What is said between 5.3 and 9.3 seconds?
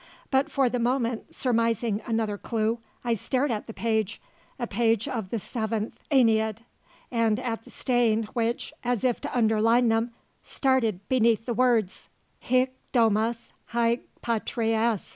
seventh "Aeneid" and at the stain which, as if